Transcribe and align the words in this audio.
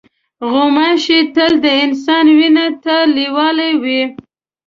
غوماشې 0.51 1.19
تل 1.35 1.53
د 1.63 1.65
انسان 1.83 2.25
وینې 2.37 2.67
ته 2.83 2.95
لیواله 3.15 3.69
وي. 3.83 4.01